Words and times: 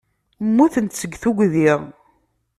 Mmutent 0.45 0.97
seg 0.99 1.13
tuggdi. 1.21 1.71